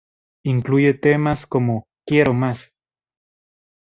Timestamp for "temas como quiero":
0.95-2.33